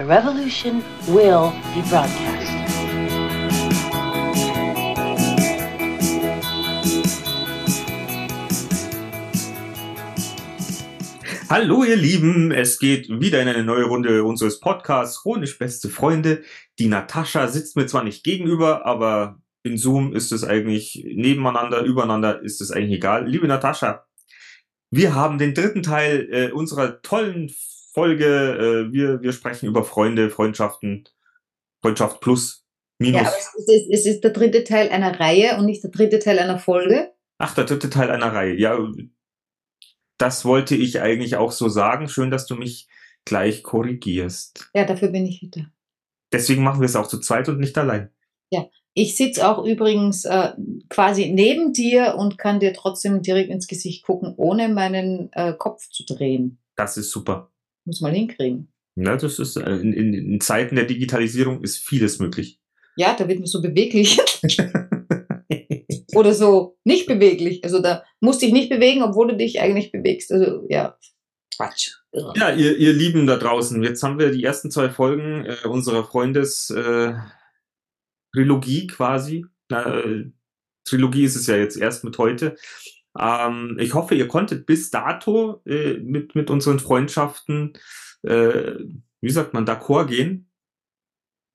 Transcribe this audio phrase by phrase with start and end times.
[0.00, 2.50] The revolution will be broadcast.
[11.50, 16.44] Hallo ihr Lieben, es geht wieder in eine neue Runde unseres Podcasts Chronisch Beste Freunde.
[16.78, 22.40] Die Natascha sitzt mir zwar nicht gegenüber, aber in Zoom ist es eigentlich nebeneinander, übereinander
[22.40, 23.28] ist es eigentlich egal.
[23.28, 24.06] Liebe Natascha,
[24.90, 27.52] wir haben den dritten Teil äh, unserer tollen
[27.92, 28.88] Folge.
[28.88, 31.08] Äh, wir, wir sprechen über Freunde, Freundschaften,
[31.82, 32.64] Freundschaft plus,
[32.98, 33.22] minus.
[33.22, 36.18] Ja, aber es ist, es ist der dritte Teil einer Reihe und nicht der dritte
[36.18, 37.12] Teil einer Folge.
[37.38, 38.54] Ach, der dritte Teil einer Reihe.
[38.54, 38.78] Ja,
[40.18, 42.08] das wollte ich eigentlich auch so sagen.
[42.08, 42.88] Schön, dass du mich
[43.24, 44.70] gleich korrigierst.
[44.74, 45.66] Ja, dafür bin ich wieder.
[46.32, 48.10] Deswegen machen wir es auch zu zweit und nicht allein.
[48.50, 50.52] Ja, ich sitze auch übrigens äh,
[50.88, 55.88] quasi neben dir und kann dir trotzdem direkt ins Gesicht gucken, ohne meinen äh, Kopf
[55.88, 56.58] zu drehen.
[56.76, 57.49] Das ist super.
[57.90, 58.72] Muss mal hinkriegen.
[58.94, 62.60] Ja, das ist äh, in, in, in Zeiten der Digitalisierung ist vieles möglich.
[62.96, 64.20] Ja, da wird man so beweglich.
[66.14, 67.64] Oder so nicht beweglich.
[67.64, 70.30] Also da musst dich nicht bewegen, obwohl du dich eigentlich bewegst.
[70.30, 70.96] Also ja,
[71.56, 71.96] Quatsch.
[72.36, 76.04] Ja, ihr, ihr Lieben da draußen, jetzt haben wir die ersten zwei Folgen äh, unserer
[76.04, 77.14] Freundes äh,
[78.32, 79.46] Trilogie quasi.
[79.72, 80.26] Äh,
[80.84, 82.54] Trilogie ist es ja jetzt erst mit heute.
[83.18, 87.72] Ähm, ich hoffe, ihr konntet bis dato äh, mit, mit unseren Freundschaften,
[88.22, 88.74] äh,
[89.20, 90.46] wie sagt man, d'accord gehen.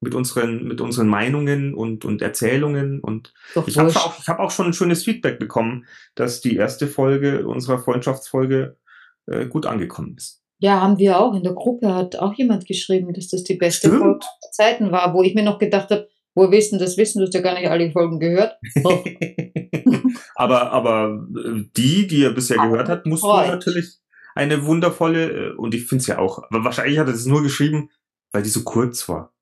[0.02, 3.00] Mit unseren, mit unseren Meinungen und, und Erzählungen.
[3.00, 6.58] Und Doch ich habe auch, ich hab auch schon ein schönes Feedback bekommen, dass die
[6.58, 8.78] erste Folge unserer Freundschaftsfolge
[9.25, 10.44] äh, gut angekommen ist.
[10.59, 11.34] Ja, haben wir auch.
[11.34, 14.02] In der Gruppe hat auch jemand geschrieben, dass das die beste Stimmt.
[14.02, 17.19] Folge aller Zeiten war, wo ich mir noch gedacht habe, wo willst du das wissen?
[17.19, 18.58] Du hast ja gar nicht alle Folgen gehört.
[18.83, 19.03] Oh.
[20.36, 23.47] aber, aber äh, die, die er bisher Aber gehört hat, mussten freut.
[23.47, 23.97] natürlich
[24.36, 27.41] eine wundervolle, äh, und ich finde es ja auch, aber wahrscheinlich hat er es nur
[27.41, 27.89] geschrieben,
[28.33, 29.33] weil die so kurz war.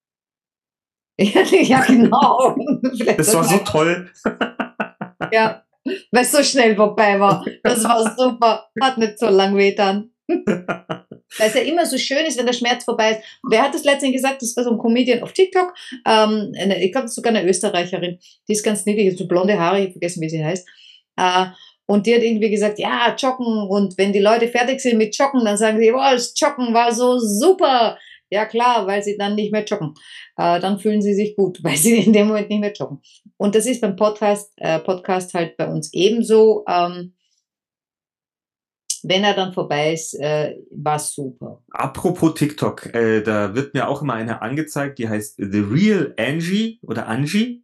[1.20, 2.56] ja, genau.
[3.18, 4.10] Das war so toll.
[5.32, 5.64] Ja,
[6.12, 7.46] weil es so schnell vorbei war.
[7.64, 8.68] Das war super.
[8.82, 10.12] Hat nicht so lang wehtan.
[11.38, 13.22] Weil es ja immer so schön ist, wenn der Schmerz vorbei ist.
[13.50, 14.42] Wer hat das letztens gesagt?
[14.42, 15.74] Das war so ein Comedian auf TikTok.
[16.06, 18.20] Ähm, ich glaube, sogar eine Österreicherin.
[18.48, 20.68] Die ist ganz niedlich, so blonde Haare, ich habe vergessen, wie sie heißt.
[21.18, 21.46] Äh,
[21.86, 23.68] und die hat irgendwie gesagt, ja, joggen.
[23.68, 26.94] Und wenn die Leute fertig sind mit joggen, dann sagen sie, boah, das Joggen war
[26.94, 27.98] so super.
[28.30, 29.94] Ja klar, weil sie dann nicht mehr joggen.
[30.38, 33.02] Äh, dann fühlen sie sich gut, weil sie in dem Moment nicht mehr joggen.
[33.38, 36.64] Und das ist beim Podcast, äh, Podcast halt bei uns ebenso.
[36.68, 37.14] Ähm,
[39.04, 41.62] wenn er dann vorbei ist, äh, war super.
[41.72, 46.80] Apropos TikTok, äh, da wird mir auch immer eine angezeigt, die heißt The Real Angie
[46.82, 47.64] oder Angie.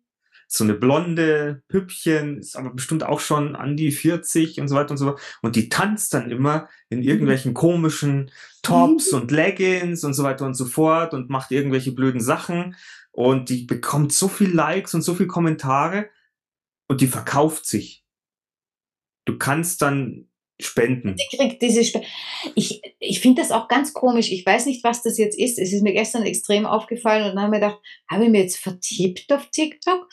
[0.51, 4.91] So eine blonde Püppchen, ist aber bestimmt auch schon an die 40 und so weiter
[4.91, 5.21] und so fort.
[5.43, 8.31] Und die tanzt dann immer in irgendwelchen komischen
[8.63, 12.75] Tops und Leggings und so weiter und so fort und macht irgendwelche blöden Sachen.
[13.11, 16.09] Und die bekommt so viel Likes und so viel Kommentare
[16.87, 18.03] und die verkauft sich.
[19.25, 20.28] Du kannst dann
[20.59, 21.15] spenden.
[21.15, 22.01] Die kriegt diese Spe
[22.55, 24.31] ich ich finde das auch ganz komisch.
[24.31, 25.57] Ich weiß nicht, was das jetzt ist.
[25.57, 28.41] Es ist mir gestern extrem aufgefallen und dann habe ich mir gedacht, habe ich mir
[28.41, 30.07] jetzt vertippt auf TikTok?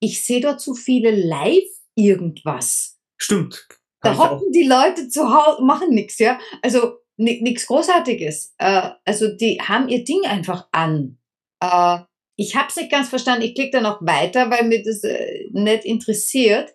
[0.00, 2.98] Ich sehe dort zu viele live irgendwas.
[3.16, 3.66] Stimmt.
[4.02, 6.38] Da hocken die Leute zu Hause, machen nichts, ja.
[6.60, 8.54] Also nichts Großartiges.
[8.58, 11.18] Äh, also die haben ihr Ding einfach an.
[11.60, 12.00] Äh,
[12.36, 13.44] ich habe es nicht ganz verstanden.
[13.44, 16.74] Ich klicke dann auch weiter, weil mir das äh, nicht interessiert.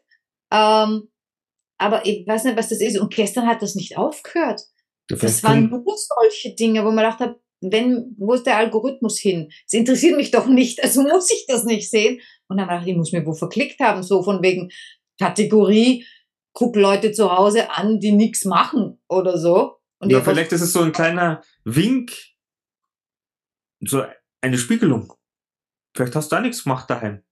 [0.52, 1.10] Ähm,
[1.80, 3.00] aber ich weiß nicht, was das ist.
[3.00, 4.62] Und gestern hat das nicht aufgehört.
[5.08, 9.52] Das waren nur solche Dinge, wo man dachte, wenn, wo ist der Algorithmus hin?
[9.66, 12.22] Es interessiert mich doch nicht, also muss ich das nicht sehen.
[12.48, 14.70] Und dann dachte ich, ich muss mir wo verklickt haben, so von wegen
[15.20, 16.06] Kategorie,
[16.54, 19.78] guck Leute zu Hause an, die nichts machen oder so.
[20.00, 22.14] Und Ja, vielleicht ist es so ein kleiner Wink,
[23.82, 24.04] so
[24.42, 25.14] eine Spiegelung.
[25.96, 27.24] Vielleicht hast du da nichts gemacht daheim.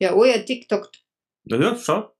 [0.00, 0.90] ja, oh ja, TikTok.
[1.44, 2.14] Na ja, schau.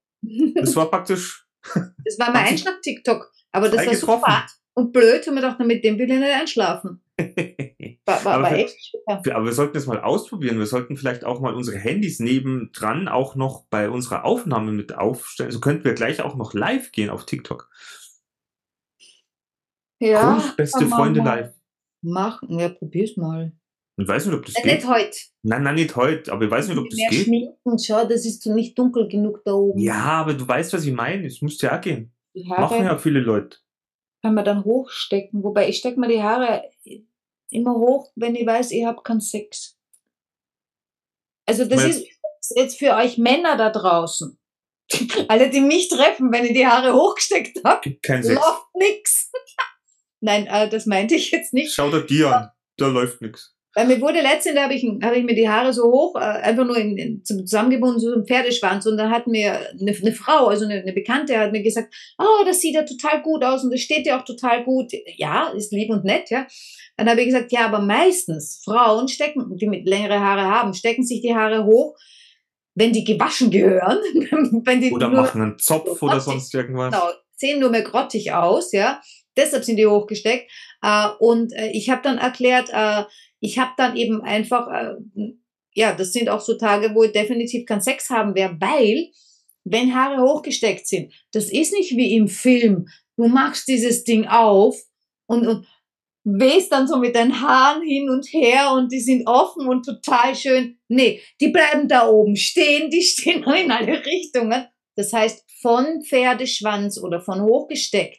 [0.54, 1.45] Das war praktisch.
[1.74, 3.32] Das war mein Einschlag-TikTok.
[3.52, 6.34] Aber das war so fad und blöd und mir dachte, mit dem will ich nicht
[6.34, 7.02] einschlafen.
[8.08, 9.34] War, war, Aber war echt super.
[9.34, 10.58] Aber wir sollten das mal ausprobieren.
[10.58, 15.50] Wir sollten vielleicht auch mal unsere Handys nebendran auch noch bei unserer Aufnahme mit aufstellen.
[15.50, 17.68] So könnten wir gleich auch noch live gehen auf TikTok.
[19.98, 21.52] Ja, Chronisch beste Freunde live.
[22.02, 22.60] Machen.
[22.60, 23.52] Ja, probier's mal.
[23.98, 24.74] Ich weiß nicht, ob das Äh, geht.
[24.74, 25.16] nicht heute.
[25.42, 26.30] Nein, nein, nicht heute.
[26.32, 27.24] Aber ich weiß nicht, ob das mehr geht.
[27.24, 29.78] schminken, schau, das ist nicht dunkel genug da oben.
[29.80, 31.26] Ja, aber du weißt, was ich meine.
[31.26, 32.12] Es müsste ja auch gehen.
[32.34, 33.58] Machen ja viele Leute.
[34.22, 35.42] kann man dann hochstecken.
[35.42, 36.64] Wobei ich stecke mir die Haare
[37.50, 39.78] immer hoch, wenn ich weiß, ich habe keinen Sex.
[41.46, 42.06] Also das ist
[42.56, 44.38] jetzt für euch Männer da draußen.
[45.28, 49.32] Alle, die mich treffen, wenn ich die Haare hochgesteckt habe, läuft nix.
[50.20, 51.72] Nein, äh, das meinte ich jetzt nicht.
[51.72, 52.50] Schau dir die an.
[52.76, 53.55] Da läuft nichts.
[53.76, 56.20] Weil mir wurde letztens, da habe ich, hab ich mir die Haare so hoch, äh,
[56.20, 58.86] einfach nur in, in, zusammengebunden, so ein Pferdeschwanz.
[58.86, 62.42] Und dann hat mir eine, eine Frau, also eine, eine Bekannte, hat mir gesagt, oh,
[62.46, 64.92] das sieht ja total gut aus und das steht ja auch total gut.
[65.16, 66.46] Ja, ist lieb und nett, ja.
[66.96, 71.04] Dann habe ich gesagt, ja, aber meistens Frauen stecken, die mit längere Haare haben, stecken
[71.04, 71.98] sich die Haare hoch,
[72.74, 73.98] wenn die gewaschen gehören.
[74.64, 76.94] wenn die Oder nur- machen einen Zopf so oder sonst irgendwas.
[76.94, 79.02] Genau, sehen nur mehr grottig aus, ja.
[79.36, 80.50] Deshalb sind die hochgesteckt.
[80.80, 83.02] Äh, und äh, ich habe dann erklärt, äh,
[83.40, 84.94] ich habe dann eben einfach, äh,
[85.74, 89.10] ja, das sind auch so Tage, wo ich definitiv keinen Sex haben werde, weil,
[89.64, 92.86] wenn Haare hochgesteckt sind, das ist nicht wie im Film.
[93.16, 94.76] Du machst dieses Ding auf
[95.26, 95.66] und, und
[96.24, 100.34] wehst dann so mit deinen Haaren hin und her und die sind offen und total
[100.34, 100.78] schön.
[100.88, 104.66] Nee, die bleiben da oben stehen, die stehen in alle Richtungen.
[104.96, 108.18] Das heißt, von Pferdeschwanz oder von hochgesteckt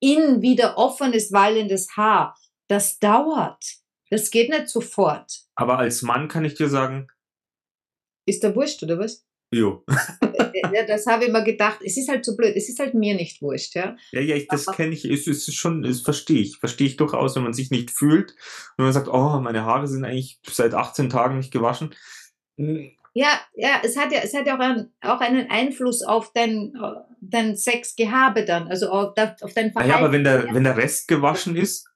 [0.00, 2.36] in wieder offenes, wallendes Haar,
[2.68, 3.64] das dauert.
[4.10, 5.40] Das geht nicht sofort.
[5.54, 7.08] Aber als Mann kann ich dir sagen,
[8.26, 9.24] Ist der wurscht, oder was?
[9.52, 9.84] jo.
[10.72, 11.78] ja, das habe ich mir gedacht.
[11.82, 12.54] Es ist halt so blöd.
[12.56, 13.96] Es ist halt mir nicht wurscht, ja.
[14.12, 16.58] Ja, ja, ich, das kenne ich, es ist schon, das verstehe ich.
[16.58, 18.32] Verstehe ich durchaus, wenn man sich nicht fühlt
[18.76, 21.94] und man sagt, oh, meine Haare sind eigentlich seit 18 Tagen nicht gewaschen.
[22.58, 26.32] Hm, Ja, ja, es hat ja, es hat ja auch, einen, auch einen Einfluss auf
[26.34, 29.88] dein, äh, dein Sexgehabe dann, also auf, auf dein Verhalten.
[29.90, 31.88] Naja, aber wenn der, wenn der Rest gewaschen ist,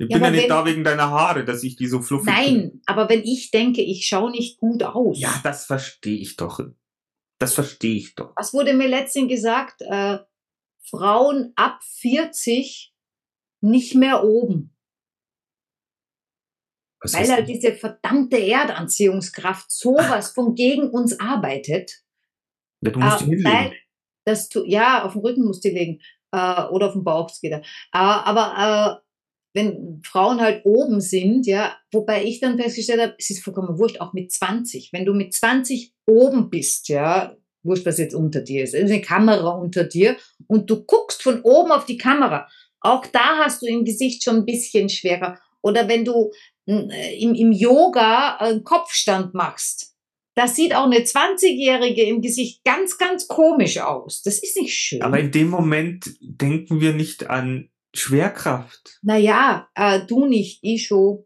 [0.00, 2.26] ich Ja, bin ja nicht wenn- da wegen deiner Haare, dass ich die so fluffig
[2.32, 5.18] Nein, aber wenn ich denke, ich schaue nicht gut aus.
[5.20, 6.60] Ja, das verstehe ich doch.
[7.38, 8.32] Das verstehe ich doch.
[8.36, 9.82] Was wurde mir letztens gesagt?
[9.82, 10.18] Äh,
[10.82, 12.92] Frauen ab 40
[13.62, 14.74] nicht mehr oben.
[17.02, 22.02] Was Weil halt diese verdammte Erdanziehungskraft sowas von gegen uns arbeitet.
[22.82, 23.52] ja, du musst äh, die hinlegen.
[23.52, 23.72] weil
[24.26, 26.00] dass du, ja, auf dem Rücken musst du legen.
[26.32, 27.58] Äh, oder auf dem Bauch, das geht ja.
[27.58, 27.62] Äh,
[27.92, 29.09] aber äh,
[29.52, 34.00] wenn Frauen halt oben sind, ja, wobei ich dann festgestellt habe, es ist vollkommen wurscht,
[34.00, 34.90] auch mit 20.
[34.92, 39.50] Wenn du mit 20 oben bist, ja, wurscht, was jetzt unter dir ist, eine Kamera
[39.50, 40.16] unter dir
[40.46, 42.48] und du guckst von oben auf die Kamera,
[42.80, 45.38] auch da hast du im Gesicht schon ein bisschen schwerer.
[45.62, 46.30] Oder wenn du
[46.66, 49.94] äh, im, im Yoga einen Kopfstand machst,
[50.34, 54.22] das sieht auch eine 20-Jährige im Gesicht ganz, ganz komisch aus.
[54.22, 55.02] Das ist nicht schön.
[55.02, 58.98] Aber in dem Moment denken wir nicht an Schwerkraft.
[59.02, 61.24] naja, äh, du nicht, ich schon.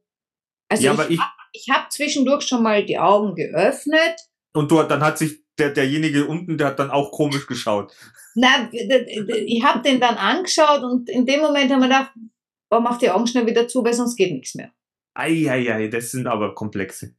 [0.68, 1.20] Also ja, ich, aber ich,
[1.52, 4.16] ich habe zwischendurch schon mal die Augen geöffnet.
[4.54, 7.92] und du, dann hat sich der, derjenige unten, der hat dann auch komisch geschaut.
[8.34, 12.12] Na, ich habe den dann angeschaut und in dem Moment haben wir gedacht,
[12.70, 14.72] oh, mach die Augen schnell wieder zu, weil sonst geht nichts mehr.
[15.14, 17.14] Eieiei, das sind aber komplexe.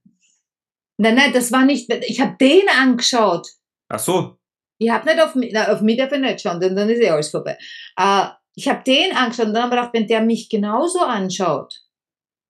[0.97, 3.47] Nein, nein, das war nicht, ich habe den angeschaut.
[3.89, 4.37] Ach so.
[4.77, 7.01] Ich habe nicht auf mich, na, auf mich darf ich nicht schauen, denn dann ist
[7.01, 7.57] eh alles vorbei.
[7.97, 11.85] Äh, ich habe den angeschaut und dann habe ich gedacht, wenn der mich genauso anschaut,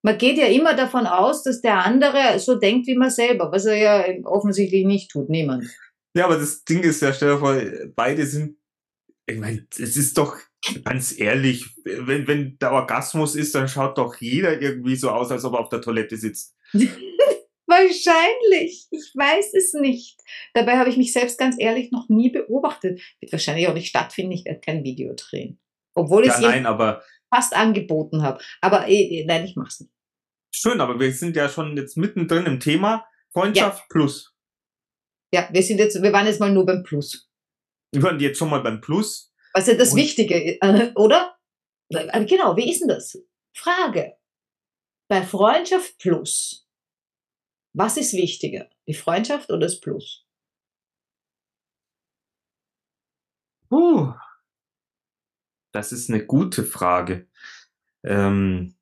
[0.04, 3.66] man geht ja immer davon aus, dass der andere so denkt wie man selber, was
[3.66, 5.66] er ja offensichtlich nicht tut, niemand.
[6.16, 7.60] Ja, aber das Ding ist ja, stell dir vor,
[7.96, 8.57] beide sind,
[9.25, 10.38] ich meine, es ist doch
[10.84, 15.44] ganz ehrlich, wenn, wenn der Orgasmus ist, dann schaut doch jeder irgendwie so aus, als
[15.44, 16.56] ob er auf der Toilette sitzt.
[17.68, 18.88] Wahrscheinlich.
[18.92, 20.19] Ich weiß es nicht.
[20.54, 23.01] Dabei habe ich mich selbst ganz ehrlich noch nie beobachtet.
[23.19, 24.34] Wird wahrscheinlich auch nicht stattfinden.
[24.34, 25.60] Ich werde kein Video drehen.
[25.95, 27.03] Obwohl ich Ja, es ihm nein, aber
[27.33, 28.41] fast angeboten habe.
[28.62, 29.91] Aber eh, eh, nein, ich mach's nicht.
[30.53, 34.34] schön, aber wir sind ja schon jetzt mittendrin im Thema Freundschaft plus.
[35.34, 37.29] Ja, wir sind jetzt, wir waren jetzt mal nur beim Plus.
[37.91, 39.34] Wir waren jetzt schon mal beim Plus.
[39.53, 41.38] Was ja das Und- Wichtige ist, äh, oder?
[41.89, 43.17] Äh, Genau, wie ist denn das?
[43.55, 44.17] Frage.
[45.10, 46.67] Bei Freundschaft Plus.
[47.74, 48.70] Was ist wichtiger?
[48.88, 50.25] Die Freundschaft oder das Plus?
[53.70, 54.13] Puh.
[55.75, 57.27] Das ist eine gute Frage.
[58.05, 58.75] Ähm,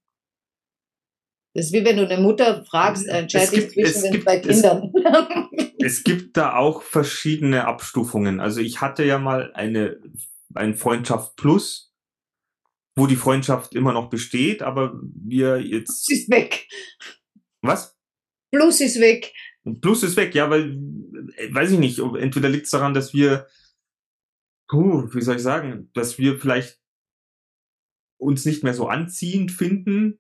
[1.56, 4.38] Das ist wie wenn du eine Mutter fragst, Es entscheide dich es zwischen den zwei
[4.38, 4.94] es- Kindern.
[5.80, 8.40] es gibt da auch verschiedene Abstufungen.
[8.40, 10.00] Also ich hatte ja mal eine,
[10.54, 11.92] ein Freundschaft Plus,
[12.96, 16.68] wo die Freundschaft immer noch besteht, aber wir Plus jetzt, ist weg.
[17.64, 17.98] was?
[18.52, 19.34] Plus ist weg.
[19.82, 20.76] Plus ist weg, ja, weil,
[21.50, 23.48] weiß ich nicht, entweder liegt es daran, dass wir,
[24.70, 26.83] puh, wie soll ich sagen, dass wir vielleicht
[28.24, 30.20] uns nicht mehr so anziehend finden,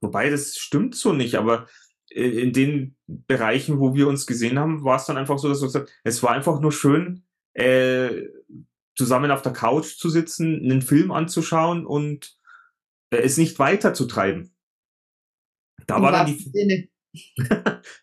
[0.00, 1.68] wobei das stimmt so nicht, aber
[2.10, 5.66] in den Bereichen, wo wir uns gesehen haben, war es dann einfach so, dass wir
[5.66, 8.22] gesagt, es war einfach nur schön, äh,
[8.96, 12.36] zusammen auf der Couch zu sitzen, einen Film anzuschauen und
[13.10, 14.52] äh, es nicht weiterzutreiben.
[15.86, 16.90] Da war dann die,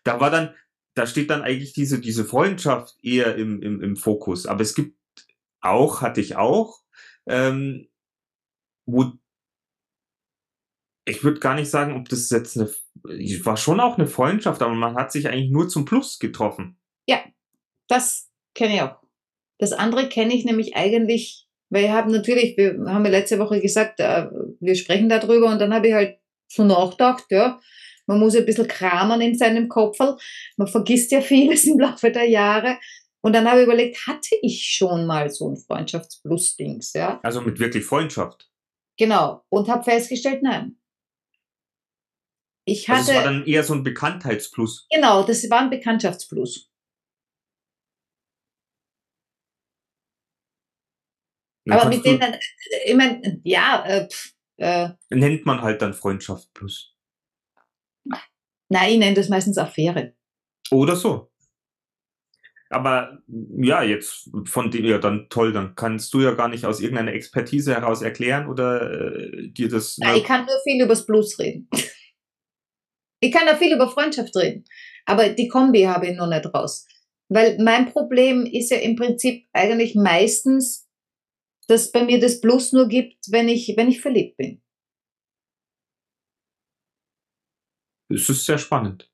[0.04, 0.54] da war dann,
[0.94, 4.46] da steht dann eigentlich diese, diese Freundschaft eher im, im, im Fokus.
[4.46, 4.98] Aber es gibt
[5.60, 6.80] auch, hatte ich auch,
[7.26, 7.88] ähm,
[8.88, 9.12] wo
[11.04, 12.68] ich würde gar nicht sagen, ob das jetzt eine,
[13.44, 16.78] war schon auch eine Freundschaft, aber man hat sich eigentlich nur zum Plus getroffen.
[17.08, 17.20] Ja,
[17.88, 18.96] das kenne ich auch.
[19.58, 23.60] Das andere kenne ich nämlich eigentlich, weil ich habe natürlich, wir haben ja letzte Woche
[23.60, 24.28] gesagt, äh,
[24.60, 27.58] wir sprechen darüber und dann habe ich halt so nachgedacht, ja,
[28.06, 29.98] man muss ein bisschen kramen in seinem Kopf.
[30.56, 32.78] Man vergisst ja vieles im Laufe der Jahre.
[33.20, 37.20] Und dann habe ich überlegt, hatte ich schon mal so ein Freundschaftsplus-Dings, ja?
[37.22, 38.48] Also mit wirklich Freundschaft.
[38.98, 39.44] Genau.
[39.48, 40.76] Und habe festgestellt, nein.
[42.64, 42.98] Ich hatte.
[42.98, 44.86] Also es war dann eher so ein Bekanntheitsplus.
[44.90, 46.70] Genau, das war ein Bekanntschaftsplus.
[51.64, 52.34] Dann Aber mit denen,
[52.86, 56.94] ich meine, ja, äh, pff, äh, nennt man halt dann Freundschaft plus.
[58.68, 60.14] nein, ich nenne das meistens Affäre.
[60.70, 61.30] Oder so.
[62.70, 66.80] Aber ja, jetzt von dem, ja, dann toll, dann kannst du ja gar nicht aus
[66.80, 69.96] irgendeiner Expertise heraus erklären oder äh, dir das.
[69.98, 71.68] Nein, ich kann nur viel übers Plus reden.
[73.20, 74.62] Ich kann da viel über Freundschaft reden.
[75.04, 76.86] Aber die Kombi habe ich noch nicht raus.
[77.28, 80.88] Weil mein Problem ist ja im Prinzip eigentlich meistens,
[81.66, 84.62] dass bei mir das Plus nur gibt, wenn ich, wenn ich verliebt bin.
[88.08, 89.10] es ist sehr spannend.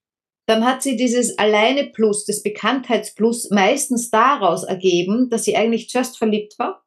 [0.46, 6.18] Dann hat sie dieses alleine Plus, das Bekanntheitsplus meistens daraus ergeben, dass sie eigentlich zuerst
[6.18, 6.84] verliebt war.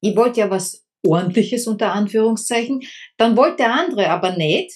[0.00, 2.82] Ich wollte ja was ordentliches unter Anführungszeichen.
[3.16, 4.72] Dann wollte der andere aber nicht.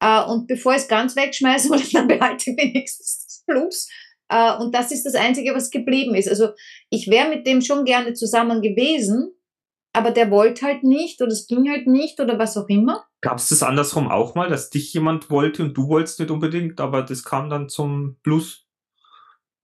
[0.00, 3.88] Äh, und bevor ich es ganz wegschmeiße, dann behalte ich wenigstens das Plus.
[4.28, 6.28] Äh, und das ist das Einzige, was geblieben ist.
[6.28, 6.50] Also
[6.90, 9.32] ich wäre mit dem schon gerne zusammen gewesen,
[9.92, 13.06] aber der wollte halt nicht oder es ging halt nicht oder was auch immer.
[13.26, 16.80] Gab es das andersrum auch mal, dass dich jemand wollte und du wolltest nicht unbedingt,
[16.80, 18.66] aber das kam dann zum Plus?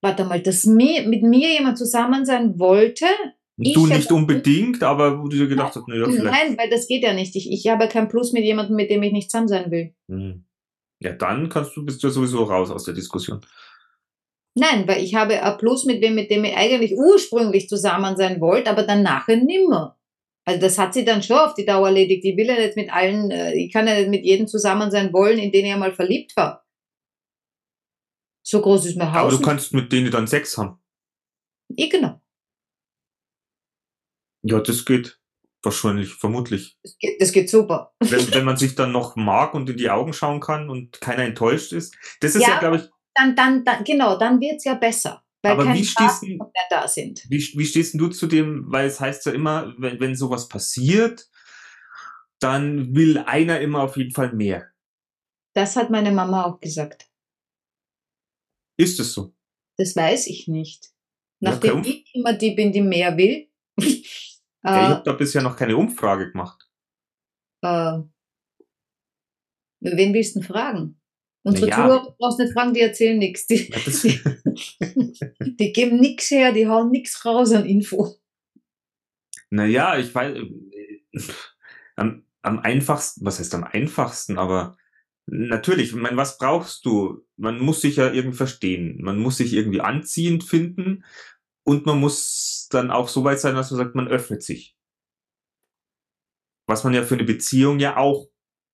[0.01, 3.05] Warte mal, dass mir, mit mir jemand zusammen sein wollte.
[3.57, 6.25] Du nicht unbedingt, aber wo du dir gedacht hast, naja, vielleicht.
[6.25, 7.37] Nein, weil das geht ja nicht.
[7.37, 9.95] Ich, ich habe kein Plus mit jemandem, mit dem ich nicht zusammen sein will.
[10.09, 10.45] Hm.
[10.99, 13.43] Ja, dann kannst du, bist du ja sowieso raus aus der Diskussion.
[14.57, 18.41] Nein, weil ich habe ein Plus mit wem, mit dem ich eigentlich ursprünglich zusammen sein
[18.41, 19.97] wollte, aber dann nachher nimmer.
[20.45, 22.25] Also das hat sie dann schon auf die Dauer erledigt.
[22.25, 25.13] Ich will ja nicht mit allen, äh, ich kann ja nicht mit jedem zusammen sein
[25.13, 26.67] wollen, in den ich einmal verliebt war.
[28.45, 29.39] So groß ist mein Aber Haus.
[29.39, 30.83] du kannst mit denen dann Sex haben.
[31.69, 32.21] Ja, genau.
[34.43, 35.19] Ja, das geht.
[35.63, 36.77] Wahrscheinlich, vermutlich.
[36.83, 37.95] Das geht, das geht super.
[38.01, 41.23] Wenn, wenn man sich dann noch mag und in die Augen schauen kann und keiner
[41.23, 41.97] enttäuscht ist.
[42.21, 42.83] Das ist Ja, ja, glaube ich,
[43.15, 45.25] Dann, dann, dann, genau, dann wird's ja besser.
[45.43, 46.39] Weil Aber wie stehst du-
[46.71, 47.25] da sind.
[47.29, 51.29] wie, wie stehst du zu dem, weil es heißt ja immer, wenn, wenn sowas passiert,
[52.39, 54.69] dann will einer immer auf jeden Fall mehr.
[55.55, 57.09] Das hat meine Mama auch gesagt.
[58.79, 59.35] Ist es so?
[59.77, 60.87] Das weiß ich nicht.
[61.41, 63.49] Ja, Nachdem Umf- ich immer die bin, die mehr will.
[64.65, 66.71] Ja, ich äh, habe da bisher noch keine Umfrage gemacht.
[67.65, 67.99] äh,
[69.81, 71.02] wen willst du denn fragen?
[71.45, 71.77] Unsere Ja.
[71.77, 73.47] Zuhörer brauchst nicht fragen, die erzählen nichts.
[73.47, 74.03] Die, das,
[75.41, 78.15] die geben nichts her, die hauen nichts raus an Info.
[79.51, 81.21] naja, ich weiß, äh,
[81.97, 84.77] am, am einfachsten, was heißt am einfachsten, aber
[85.27, 87.25] natürlich, ich meine, was brauchst du?
[87.37, 88.99] Man muss sich ja irgendwie verstehen.
[89.03, 91.05] Man muss sich irgendwie anziehend finden
[91.65, 94.77] und man muss dann auch so weit sein, dass man sagt, man öffnet sich.
[96.67, 98.29] Was man ja für eine Beziehung ja auch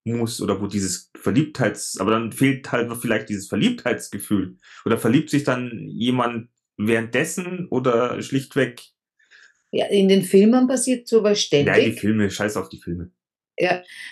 [0.04, 4.56] muss oder wo dieses Verliebtheits, aber dann fehlt halt vielleicht dieses Verliebtheitsgefühl.
[4.87, 8.82] Oder verliebt sich dann jemand währenddessen oder schlichtweg,
[9.70, 12.00] Ja, in den Filmen passiert sowas ja, die ständig.
[12.00, 13.11] Filme, scheiß auf die Filme.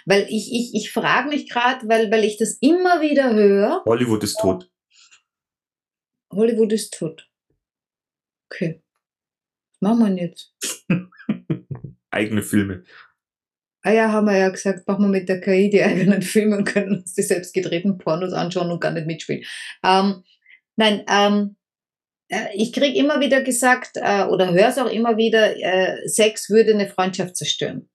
[0.05, 4.23] weil ich, ich, ich frage mich gerade, weil, weil ich das immer wieder höre, Hollywood
[4.25, 4.71] ist tot.
[6.33, 7.31] Hollywood ist tot.
[8.51, 8.83] Okay.
[9.81, 10.55] Was machen wir jetzt?
[12.11, 12.85] Eigene Filme.
[13.87, 16.65] Ah ja, haben wir ja gesagt, machen wir mit der KI die eigenen Filme und
[16.65, 19.45] können uns die selbst gedrehten Pornos anschauen und gar nicht mitspielen.
[19.85, 20.25] Ähm,
[20.75, 21.57] nein, ähm,
[22.29, 26.51] äh, ich krieg immer wieder gesagt, äh, oder höre es auch immer wieder, äh, Sex
[26.51, 27.89] würde eine Freundschaft zerstören.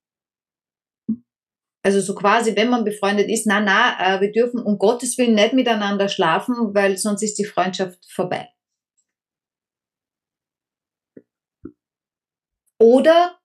[1.84, 5.36] Also so quasi, wenn man befreundet ist, na, na, äh, wir dürfen um Gottes Willen
[5.36, 8.48] nicht miteinander schlafen, weil sonst ist die Freundschaft vorbei.
[12.80, 13.38] Oder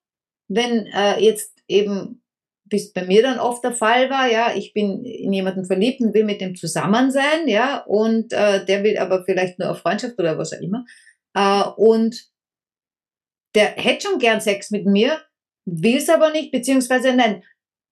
[0.48, 2.22] wenn äh, jetzt eben,
[2.70, 6.14] es bei mir dann oft der Fall war, ja, ich bin in jemanden verliebt und
[6.14, 10.18] will mit dem zusammen sein, ja, und äh, der will aber vielleicht nur auf Freundschaft
[10.18, 10.84] oder was auch immer.
[11.34, 12.28] Äh, und
[13.54, 15.20] der hätte schon gern Sex mit mir,
[15.64, 17.42] will es aber nicht, beziehungsweise nein.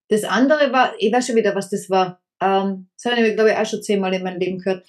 [0.09, 2.21] Das andere war, ich weiß schon wieder, was das war.
[2.41, 4.87] Ähm, das habe ich, glaube ich, auch schon zehnmal in meinem Leben gehört.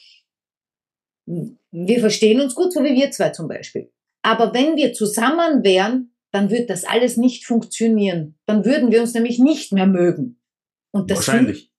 [1.72, 3.92] Wir verstehen uns gut, so wie wir zwei zum Beispiel.
[4.22, 8.38] Aber wenn wir zusammen wären, dann wird das alles nicht funktionieren.
[8.46, 10.42] Dann würden wir uns nämlich nicht mehr mögen.
[10.92, 11.72] Und das finde Wahrscheinlich.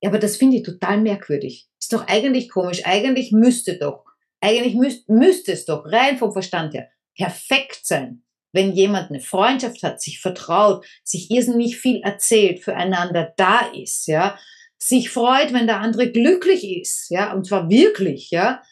[0.00, 1.68] Ja, aber das finde ich total merkwürdig.
[1.80, 2.82] Ist doch eigentlich komisch.
[2.84, 4.04] Eigentlich müsste doch,
[4.40, 8.22] eigentlich müsste, müsste es doch rein vom Verstand her perfekt sein,
[8.52, 14.38] wenn jemand eine Freundschaft hat, sich vertraut, sich irrsinnig viel erzählt, füreinander da ist, ja,
[14.78, 18.62] sich freut, wenn der andere glücklich ist, ja, und zwar wirklich, ja,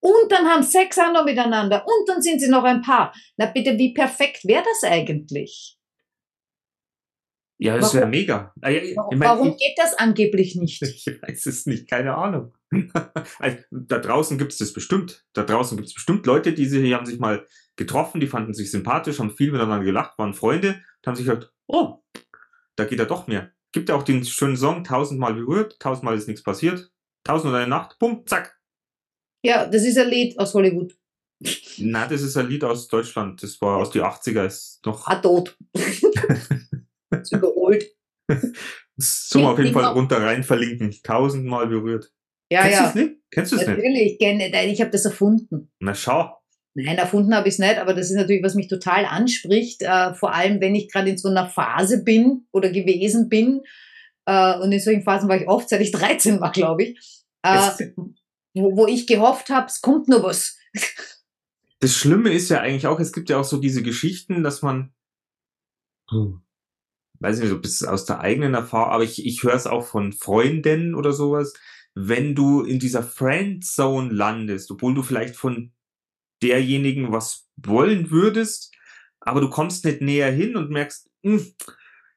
[0.00, 3.14] und dann haben Sex auch noch miteinander und dann sind sie noch ein Paar.
[3.36, 5.76] Na bitte, wie perfekt wäre das eigentlich?
[7.58, 8.52] Ja, das wäre mega.
[8.60, 10.82] Ah, ich mein, warum ich, geht das angeblich nicht?
[11.06, 12.54] Ich weiß es nicht, keine Ahnung.
[13.38, 15.24] also, da draußen gibt es das bestimmt.
[15.32, 18.52] Da draußen gibt es bestimmt Leute, die, sie, die haben sich mal getroffen, die fanden
[18.52, 22.02] sich sympathisch, haben viel miteinander gelacht, waren Freunde und haben sich gedacht, oh,
[22.76, 23.52] da geht ja doch mehr.
[23.72, 26.90] Gibt ja auch den schönen Song, tausendmal berührt, tausendmal ist nichts passiert,
[27.24, 28.55] tausend und eine Nacht, bumm, zack.
[29.46, 30.92] Ja, das ist ein Lied aus Hollywood.
[31.78, 33.40] Na, das ist ein Lied aus Deutschland.
[33.42, 35.06] Das war aus die 80er, ist noch.
[35.06, 35.56] Ah, tot.
[37.10, 37.84] ist überholt.
[38.96, 40.90] So auf jeden Fall runter rein verlinken.
[41.02, 42.12] Tausendmal berührt.
[42.50, 42.86] Ja, Kennst ja.
[42.86, 43.14] Du's nicht?
[43.30, 43.76] Kennst du es nicht?
[43.76, 45.70] Natürlich, ich kenne, ich habe das erfunden.
[45.78, 46.36] Na schau.
[46.74, 50.12] Nein, erfunden habe ich es nicht, aber das ist natürlich, was mich total anspricht, äh,
[50.14, 53.62] vor allem wenn ich gerade in so einer Phase bin oder gewesen bin.
[54.26, 57.70] Äh, und in solchen Phasen war ich oft, seit ich 13 war, glaube ich, äh,
[58.56, 60.58] wo, wo ich gehofft habe, es kommt nur was.
[61.80, 64.94] Das Schlimme ist ja eigentlich auch, es gibt ja auch so diese Geschichten, dass man,
[66.10, 66.40] hm,
[67.20, 70.12] weiß nicht, ob es aus der eigenen Erfahrung, aber ich, ich höre es auch von
[70.12, 71.52] Freundinnen oder sowas,
[71.94, 75.72] wenn du in dieser Friendzone landest, obwohl du vielleicht von
[76.42, 78.74] derjenigen was wollen würdest,
[79.20, 81.54] aber du kommst nicht näher hin und merkst, mh, hm,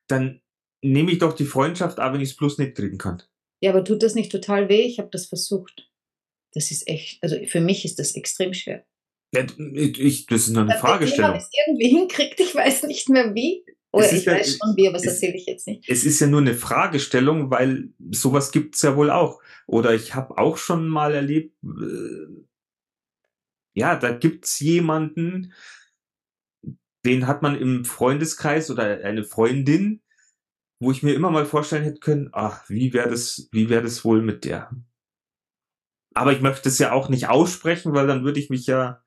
[0.07, 0.41] dann
[0.81, 3.21] nehme ich doch die Freundschaft, aber wenn ich es bloß nicht kriegen kann.
[3.61, 4.81] Ja, aber tut das nicht total weh?
[4.81, 5.88] Ich habe das versucht.
[6.53, 8.85] Das ist echt, also für mich ist das extrem schwer.
[9.31, 11.35] Ich, das ist nur eine Fragestellung.
[11.35, 13.63] Ich es irgendwie hinkriegt, ich weiß nicht mehr wie.
[13.91, 15.89] Oder ich ja, weiß schon wie, aber das erzähle ich jetzt nicht.
[15.89, 19.41] Es ist ja nur eine Fragestellung, weil sowas gibt's ja wohl auch.
[19.65, 22.43] Oder ich habe auch schon mal erlebt, äh,
[23.73, 25.53] ja, da gibt's jemanden,
[27.05, 30.01] den hat man im Freundeskreis oder eine Freundin,
[30.79, 34.05] wo ich mir immer mal vorstellen hätte können, ach, wie wäre das, wie wäre das
[34.05, 34.69] wohl mit der?
[36.13, 39.01] Aber ich möchte es ja auch nicht aussprechen, weil dann würde ich mich ja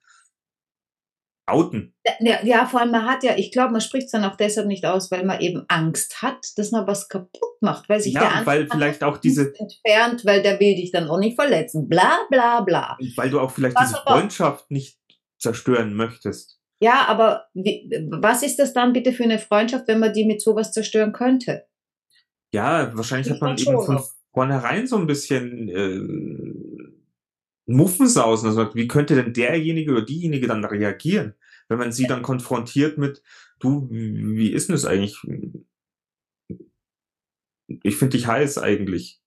[1.46, 1.94] outen.
[2.20, 4.66] Ja, ja, vor allem man hat ja, ich glaube, man spricht es dann auch deshalb
[4.66, 8.20] nicht aus, weil man eben Angst hat, dass man was kaputt macht, weil sich ja,
[8.20, 12.20] der weil vielleicht auch diese entfernt, weil der will dich dann auch nicht verletzen, bla
[12.30, 12.96] bla bla.
[13.16, 14.98] Weil du auch vielleicht was diese Freundschaft nicht
[15.38, 16.60] zerstören möchtest.
[16.80, 20.42] Ja, aber wie, was ist das dann bitte für eine Freundschaft, wenn man die mit
[20.42, 21.64] sowas zerstören könnte?
[22.52, 26.51] Ja, wahrscheinlich hat man eben von vornherein so ein bisschen äh,
[27.66, 28.48] Muffensausen.
[28.48, 31.34] Also wie könnte denn derjenige oder diejenige dann reagieren,
[31.68, 33.22] wenn man sie dann konfrontiert mit,
[33.60, 35.16] du, wie ist denn das eigentlich?
[37.82, 39.20] Ich finde dich heiß eigentlich.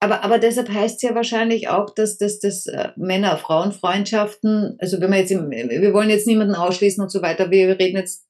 [0.00, 5.10] Aber, aber deshalb heißt es ja wahrscheinlich auch, dass, dass, dass äh, Männer-Frauen-Freundschaften, also wenn
[5.10, 8.28] wir jetzt, im, wir wollen jetzt niemanden ausschließen und so weiter, wir reden jetzt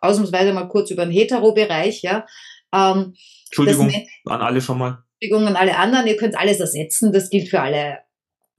[0.00, 2.26] ausnahmsweise mal kurz über den Hetero-Bereich, ja.
[2.74, 3.14] Ähm,
[3.46, 3.90] Entschuldigung
[4.26, 5.04] an alle schon mal.
[5.18, 8.00] Entschuldigung an alle anderen, ihr könnt alles ersetzen, das gilt für alle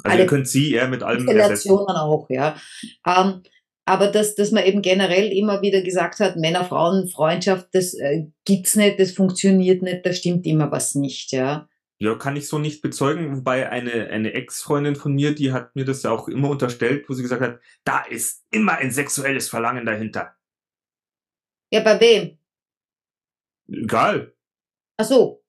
[0.03, 1.71] also ihr könnt sie eher mit allem ersetzen.
[1.71, 2.57] auch, ja.
[3.05, 3.43] Ähm,
[3.85, 8.99] aber dass, dass man eben generell immer wieder gesagt hat, Männer-Frauen-Freundschaft, das äh, gibt's nicht,
[8.99, 11.69] das funktioniert nicht, da stimmt immer was nicht, ja.
[11.99, 15.85] Ja, kann ich so nicht bezeugen, wobei eine, eine Ex-Freundin von mir, die hat mir
[15.85, 19.85] das ja auch immer unterstellt, wo sie gesagt hat, da ist immer ein sexuelles Verlangen
[19.85, 20.35] dahinter.
[21.71, 22.37] Ja, bei wem?
[23.67, 24.33] Egal.
[24.97, 25.43] Ach so.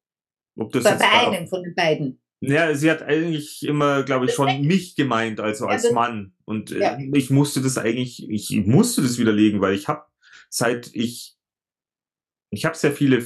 [0.56, 2.20] Ob das bei beiden von den beiden.
[2.48, 6.32] Ja, sie hat eigentlich immer, glaube ich, schon mich gemeint, also als ja, Mann.
[6.46, 6.98] Und äh, ja.
[7.12, 10.04] ich musste das eigentlich, ich musste das widerlegen, weil ich habe,
[10.48, 11.36] seit ich,
[12.50, 13.18] ich habe sehr viele.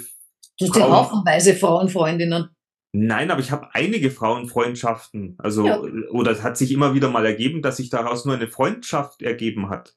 [0.58, 2.48] Du hast ja haufenweise Frauenfreundinnen.
[2.90, 5.36] Nein, aber ich habe einige Frauenfreundschaften.
[5.38, 5.80] Also, ja.
[6.10, 9.70] oder es hat sich immer wieder mal ergeben, dass sich daraus nur eine Freundschaft ergeben
[9.70, 9.94] hat.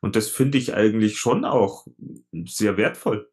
[0.00, 1.88] Und das finde ich eigentlich schon auch
[2.46, 3.28] sehr wertvoll.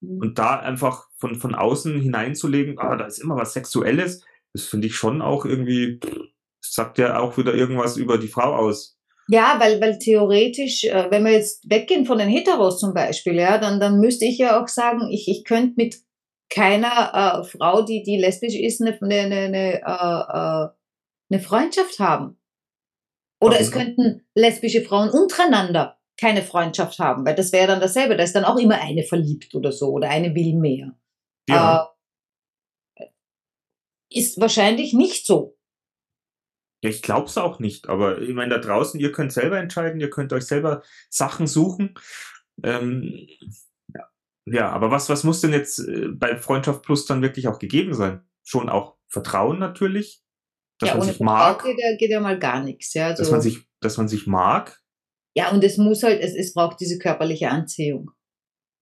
[0.00, 0.18] Mhm.
[0.18, 4.86] Und da einfach von, von außen hineinzulegen, ah, da ist immer was Sexuelles, das finde
[4.86, 6.00] ich schon auch irgendwie,
[6.60, 8.98] sagt ja auch wieder irgendwas über die Frau aus.
[9.30, 13.58] Ja, weil, weil theoretisch, äh, wenn wir jetzt weggehen von den Heteros zum Beispiel, ja,
[13.58, 15.96] dann, dann müsste ich ja auch sagen, ich, ich könnte mit
[16.48, 20.68] keiner äh, Frau, die, die lesbisch ist, eine, eine, eine, äh, äh,
[21.30, 22.40] eine Freundschaft haben.
[23.40, 23.66] Oder Warum?
[23.66, 28.16] es könnten lesbische Frauen untereinander keine Freundschaft haben, weil das wäre dann dasselbe.
[28.16, 30.98] Da ist dann auch immer eine verliebt oder so oder eine will mehr.
[31.48, 31.90] Ja.
[34.10, 35.56] Ist wahrscheinlich nicht so.
[36.82, 40.00] Ja, ich glaube es auch nicht, aber ich meine, da draußen, ihr könnt selber entscheiden,
[40.00, 41.94] ihr könnt euch selber Sachen suchen.
[42.62, 43.26] Ähm,
[43.92, 44.08] ja.
[44.46, 47.94] ja, aber was, was muss denn jetzt äh, bei Freundschaft Plus dann wirklich auch gegeben
[47.94, 48.28] sein?
[48.48, 50.22] schon auch Vertrauen natürlich,
[50.78, 52.94] dass ja, man sich mag, geht ja, geht ja mal gar nichts.
[52.94, 53.32] Ja, dass so.
[53.32, 54.80] man sich, dass man sich mag.
[55.34, 58.10] ja, und es muss halt, es, es braucht diese körperliche Anziehung.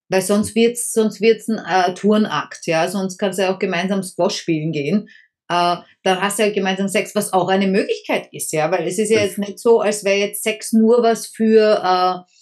[0.08, 2.88] Weil sonst wird's, sonst wird's ein äh, Turnakt, ja.
[2.88, 5.08] Sonst kannst du ja auch gemeinsam Squash spielen gehen.
[5.48, 8.70] Äh, dann hast du halt gemeinsam Sex, was auch eine Möglichkeit ist, ja.
[8.70, 12.32] Weil es ist ja jetzt nicht so, als wäre jetzt Sex nur was für, äh,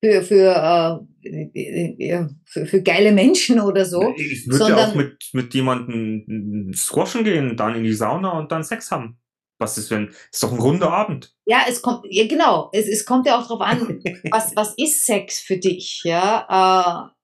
[0.00, 4.14] für, für, äh, ja, für, für geile Menschen oder so.
[4.16, 8.62] Ich würde ja auch mit, mit jemandem squashen gehen, dann in die Sauna und dann
[8.62, 9.18] Sex haben.
[9.58, 11.34] Was ist, wenn, ist doch ein runder Abend.
[11.46, 15.04] Ja, es kommt, ja genau, es, es kommt ja auch drauf an, was, was ist
[15.04, 17.08] Sex für dich, ja.
[17.08, 17.18] Äh,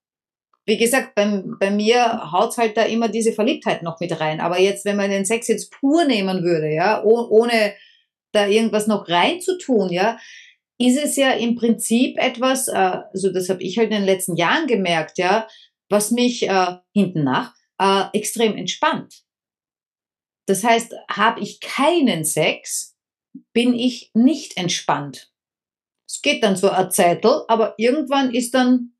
[0.66, 4.40] wie gesagt, bei, bei mir haut's halt da immer diese Verliebtheit noch mit rein.
[4.40, 7.74] Aber jetzt, wenn man den Sex jetzt pur nehmen würde, ja, oh, ohne
[8.32, 10.18] da irgendwas noch reinzutun, ja,
[10.78, 14.36] ist es ja im Prinzip etwas, äh, also das habe ich halt in den letzten
[14.36, 15.46] Jahren gemerkt, ja,
[15.88, 19.23] was mich äh, hinten nach äh, extrem entspannt.
[20.46, 22.96] Das heißt, habe ich keinen Sex,
[23.52, 25.32] bin ich nicht entspannt.
[26.08, 28.94] Es geht dann so ein Zeitel, aber irgendwann ist dann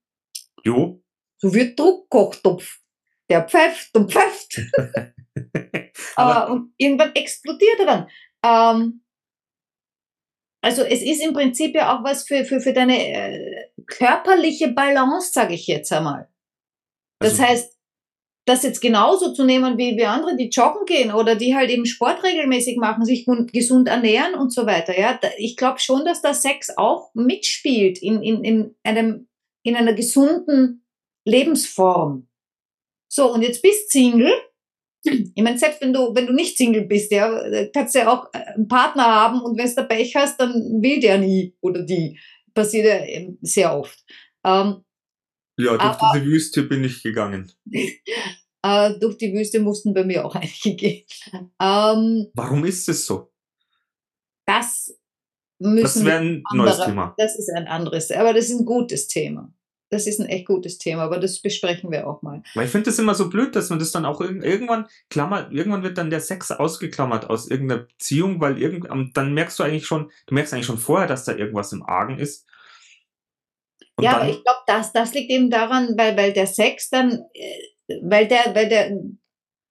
[0.65, 1.03] Jo.
[1.37, 2.81] so wie Druckkochtopf.
[3.31, 4.61] Der pfeift und pfeift.
[6.17, 8.09] Aber äh, und irgendwann explodiert er dann.
[8.45, 9.05] Ähm,
[10.63, 15.31] also es ist im Prinzip ja auch was für, für, für deine äh, körperliche Balance,
[15.33, 16.29] sage ich jetzt einmal.
[17.19, 17.74] Das Also- heißt,
[18.47, 21.87] das jetzt genauso zu nehmen wie, wie andere, die joggen gehen oder die halt eben
[21.87, 24.99] Sport regelmäßig machen, sich gesund ernähren und so weiter.
[24.99, 29.29] Ja, ich glaube schon, dass da Sex auch mitspielt in, in, in, einem,
[29.63, 30.85] in einer gesunden
[31.25, 32.29] Lebensform.
[33.09, 34.33] So, und jetzt bist Single.
[35.03, 37.31] Ich meine, selbst wenn du, wenn du nicht Single bist, ja,
[37.73, 41.19] kannst du ja auch einen Partner haben und wenn du Pech hast, dann will der
[41.19, 42.19] nie oder die.
[42.55, 44.03] Passiert ja eben sehr oft.
[44.45, 44.85] Ähm,
[45.57, 47.51] ja, durch aber- diese Wüste bin ich gegangen.
[48.63, 51.05] äh, durch die Wüste mussten bei mir auch einige gehen.
[51.61, 53.31] Ähm, Warum ist es so?
[54.47, 54.95] das
[55.59, 57.15] müssen Das wäre ein neues andere- Thema.
[57.17, 59.53] Das ist ein anderes, aber das ist ein gutes Thema.
[59.91, 62.43] Das ist ein echt gutes Thema, aber das besprechen wir auch mal.
[62.55, 65.53] Weil ich finde das immer so blöd, dass man das dann auch irg irgendwann klammert,
[65.53, 69.87] irgendwann wird dann der Sex ausgeklammert aus irgendeiner Beziehung, weil irgend, dann merkst du eigentlich
[69.87, 72.47] schon, du merkst eigentlich schon vorher, dass da irgendwas im Argen ist.
[73.97, 77.25] Und ja, aber ich glaube, das, das liegt eben daran, weil, weil der Sex dann,
[77.33, 78.87] äh, weil der, weil der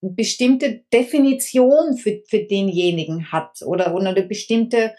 [0.03, 4.93] eine bestimmte Definition für, für denjenigen hat oder, oder eine bestimmte,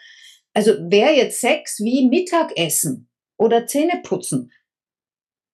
[0.52, 3.08] also wäre jetzt Sex wie Mittagessen
[3.38, 4.52] oder Zähneputzen.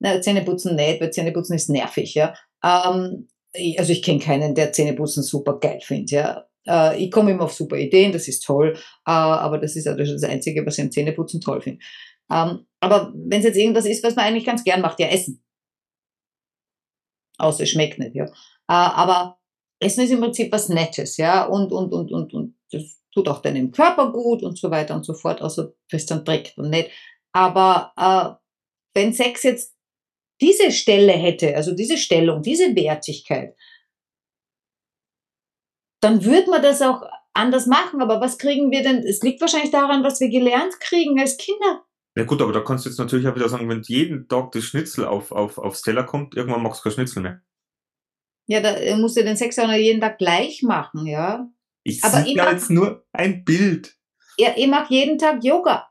[0.00, 2.34] Na, Zähneputzen nicht, weil Zähneputzen ist nervig, ja.
[2.64, 3.28] Ähm,
[3.76, 6.46] also ich kenne keinen, der Zähneputzen super geil findet, ja.
[6.66, 10.12] Äh, ich komme immer auf super Ideen, das ist toll, äh, aber das ist also
[10.12, 11.80] das Einzige, was ich am Zähneputzen toll finde.
[12.30, 15.44] Ähm, aber wenn es jetzt irgendwas ist, was man eigentlich ganz gern macht, ja, Essen.
[17.38, 18.24] Außer es schmeckt nicht, ja.
[18.24, 18.30] Äh,
[18.68, 19.38] aber
[19.80, 23.42] Essen ist im Prinzip was Nettes, ja, und, und, und, und, und das tut auch
[23.42, 26.90] deinem Körper gut und so weiter und so fort, außer es dann trägt und nicht.
[27.32, 28.40] Aber äh,
[28.94, 29.76] wenn Sex jetzt
[30.40, 33.56] diese Stelle hätte, also diese Stellung, diese Wertigkeit,
[36.00, 37.02] dann würde man das auch
[37.34, 38.00] anders machen.
[38.00, 38.98] Aber was kriegen wir denn?
[38.98, 41.84] Es liegt wahrscheinlich daran, was wir gelernt kriegen als Kinder.
[42.16, 44.64] Ja gut, aber da kannst du jetzt natürlich auch wieder sagen, wenn jeden Tag das
[44.64, 47.40] Schnitzel auf, auf, aufs Teller kommt, irgendwann magst du kein Schnitzel mehr.
[48.48, 51.48] Ja, da äh, musst du den Sex auch noch jeden Tag gleich machen, ja.
[51.84, 53.96] Ich Aber sehe immer- ja jetzt nur ein Bild.
[54.38, 55.88] Ja, ich mache jeden Tag Yoga.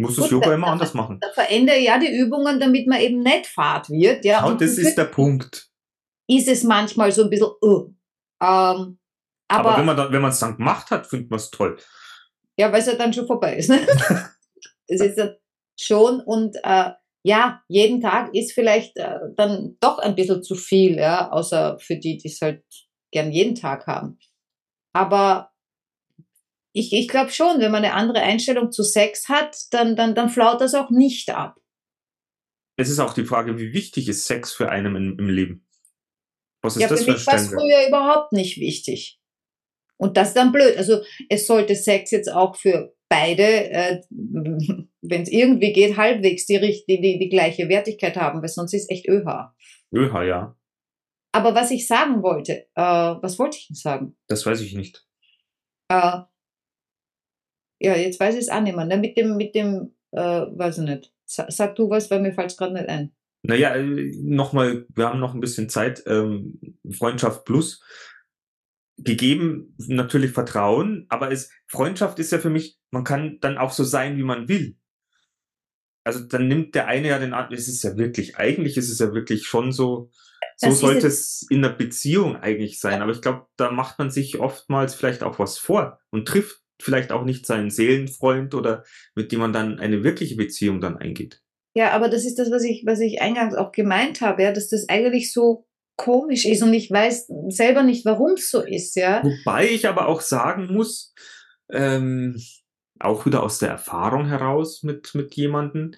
[0.00, 1.18] Musst du das Yoga immer da- anders machen.
[1.20, 4.24] Da verändere ich ja die Übungen, damit man eben nicht fad wird.
[4.24, 5.70] Ja, Schau, Und das dann ist der Punkt.
[6.28, 7.92] ist es manchmal so ein bisschen, uh.
[8.42, 8.98] ähm,
[9.48, 11.78] aber, Aber, wenn man dann, wenn man es dann gemacht hat, findet man es toll.
[12.58, 13.68] ja, weil es ja dann schon vorbei ist.
[13.70, 13.86] Ne?
[14.86, 15.20] es ist
[15.78, 16.92] schon und äh,
[17.26, 21.96] ja, jeden Tag ist vielleicht äh, dann doch ein bisschen zu viel, ja, außer für
[21.96, 22.62] die, die es halt
[23.12, 24.18] gern jeden Tag haben.
[24.92, 25.52] Aber
[26.74, 30.28] ich, ich glaube schon, wenn man eine andere Einstellung zu Sex hat, dann, dann, dann
[30.28, 31.58] flaut das auch nicht ab.
[32.76, 35.66] Es ist auch die Frage, wie wichtig ist Sex für einen im, im Leben?
[36.62, 39.20] Was ist Ja, das für für mich war es früher überhaupt nicht wichtig.
[39.96, 40.76] Und das ist dann blöd.
[40.76, 46.58] Also es sollte Sex jetzt auch für beide, äh, wenn es irgendwie geht, halbwegs die,
[46.60, 49.52] die, die, die gleiche Wertigkeit haben, weil sonst ist echt ÖH.
[49.92, 50.56] ÖH, ja.
[51.32, 54.16] Aber was ich sagen wollte, äh, was wollte ich denn sagen?
[54.28, 55.04] Das weiß ich nicht.
[55.88, 56.20] Äh,
[57.80, 58.84] ja, jetzt weiß ich es auch nicht mehr.
[58.84, 58.98] Ne?
[58.98, 61.12] Mit dem, mit dem, äh, weiß ich nicht.
[61.26, 63.12] Sa sag du was, weil mir fällt es gerade nicht ein.
[63.42, 66.02] Naja, äh, nochmal, wir haben noch ein bisschen Zeit.
[66.06, 67.82] Ähm, Freundschaft plus.
[68.96, 73.84] Gegeben natürlich Vertrauen, aber es, Freundschaft ist ja für mich, man kann dann auch so
[73.84, 74.76] sein, wie man will.
[76.04, 78.98] Also dann nimmt der eine ja den anderen, es ist ja wirklich, eigentlich ist es
[78.98, 80.10] ja wirklich schon so,
[80.56, 81.42] So Das sollte es.
[81.42, 83.02] es in der Beziehung eigentlich sein.
[83.02, 87.12] Aber ich glaube, da macht man sich oftmals vielleicht auch was vor und trifft vielleicht
[87.12, 91.42] auch nicht seinen Seelenfreund oder mit dem man dann eine wirkliche Beziehung dann eingeht.
[91.74, 94.68] Ja, aber das ist das, was ich, was ich eingangs auch gemeint habe, ja, dass
[94.68, 99.22] das eigentlich so komisch ist und ich weiß selber nicht, warum es so ist, ja.
[99.22, 101.14] Wobei ich aber auch sagen muss,
[101.70, 102.40] ähm,
[103.00, 105.96] auch wieder aus der Erfahrung heraus mit, mit jemanden,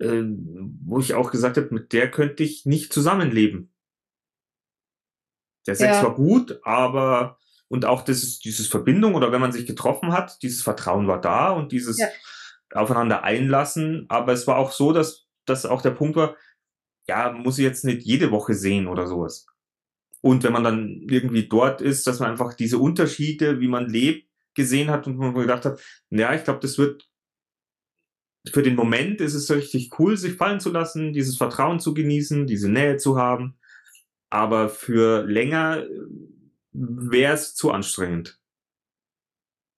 [0.00, 3.72] ähm, wo ich auch gesagt habe, mit der könnte ich nicht zusammenleben.
[5.66, 6.02] Der Sex Ja.
[6.04, 10.62] war gut, aber und auch dieses, dieses Verbindung oder wenn man sich getroffen hat, dieses
[10.62, 12.08] Vertrauen war da und dieses Ja.
[12.72, 14.06] aufeinander einlassen.
[14.08, 16.36] Aber es war auch so, dass, dass auch der Punkt war,
[17.08, 19.46] ja, muss ich jetzt nicht jede Woche sehen oder sowas.
[20.20, 24.28] Und wenn man dann irgendwie dort ist, dass man einfach diese Unterschiede, wie man lebt,
[24.54, 27.08] gesehen hat und man gedacht hat, ja, ich glaube, das wird
[28.50, 32.46] für den Moment ist es richtig cool, sich fallen zu lassen, dieses Vertrauen zu genießen,
[32.46, 33.58] diese Nähe zu haben.
[34.30, 35.86] Aber für länger
[36.72, 38.38] wäre es zu anstrengend.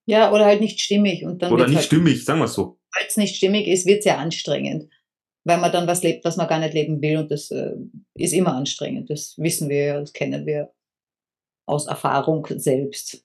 [0.06, 2.78] Ja, oder halt nicht stimmig und dann Oder nicht halt, stimmig, sagen wir so.
[2.92, 4.88] Weil es nicht stimmig ist, wird es ja anstrengend.
[5.46, 7.76] Weil man dann was lebt, was man gar nicht leben will und das äh,
[8.14, 9.10] ist immer anstrengend.
[9.10, 10.72] Das wissen wir ja, das kennen wir
[11.66, 13.24] aus Erfahrung selbst.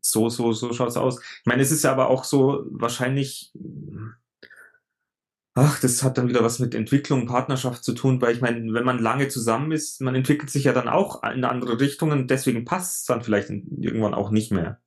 [0.00, 1.20] So, so, so schaut's aus.
[1.20, 3.52] Ich meine, es ist ja aber auch so wahrscheinlich,
[5.54, 8.84] ach, das hat dann wieder was mit Entwicklung, Partnerschaft zu tun, weil ich meine, wenn
[8.84, 13.00] man lange zusammen ist, man entwickelt sich ja dann auch in andere Richtungen, deswegen passt
[13.00, 14.80] es dann vielleicht irgendwann auch nicht mehr.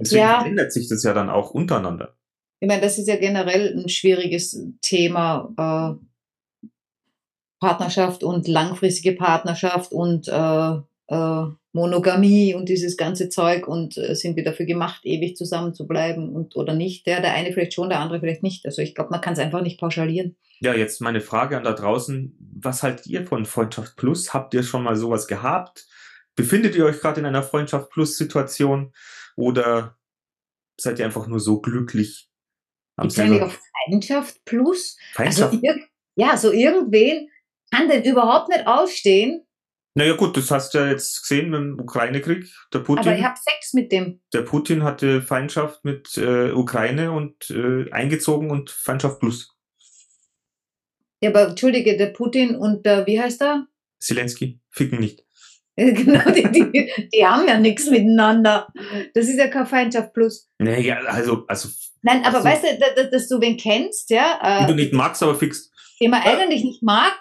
[0.00, 0.40] Deswegen Ja.
[0.40, 2.15] verändert sich das ja dann auch untereinander.
[2.60, 5.98] Ich meine, das ist ja generell ein schwieriges Thema.
[6.00, 6.06] Äh,
[7.60, 10.76] Partnerschaft und langfristige Partnerschaft und äh,
[11.08, 15.86] äh, Monogamie und dieses ganze Zeug und äh, sind wir dafür gemacht, ewig zusammen zu
[15.86, 17.06] bleiben und oder nicht?
[17.06, 18.66] Der, der eine vielleicht schon, der andere vielleicht nicht.
[18.66, 20.36] Also ich glaube, man kann es einfach nicht pauschalieren.
[20.60, 22.36] Ja, jetzt meine Frage an da draußen.
[22.60, 24.32] Was haltet ihr von Freundschaft Plus?
[24.32, 25.86] Habt ihr schon mal sowas gehabt?
[26.34, 28.92] Befindet ihr euch gerade in einer Freundschaft Plus Situation?
[29.36, 29.98] Oder
[30.78, 32.28] seid ihr einfach nur so glücklich?
[32.96, 34.96] Auf Feindschaft plus?
[35.14, 35.52] Feindschaft?
[35.52, 35.80] Also
[36.16, 37.28] ja, so irgendwen
[37.70, 39.46] kann denn überhaupt nicht aufstehen,
[39.96, 42.44] naja gut, das hast du ja jetzt gesehen mit dem Ukraine-Krieg.
[42.70, 44.20] Der aber Putin, ich habe Sex mit dem.
[44.34, 49.56] der Putin hatte Feindschaft mit äh, Ukraine und äh, eingezogen und Feindschaft Plus.
[51.22, 53.68] Ja, aber entschuldige, der Putin und der, wie heißt er?
[53.98, 55.25] Zelensky, ficken nicht.
[55.94, 58.68] genau, die, die, die haben ja nichts miteinander.
[59.14, 60.48] Das ist ja keine Feindschaft plus.
[60.58, 61.68] Naja, also, also,
[62.02, 62.48] Nein, aber Ach so.
[62.48, 65.70] weißt du, dass, dass- du wen kennst, ja, die du äh, nicht magst, aber fickst.
[66.00, 67.12] den man eigentlich nicht mag,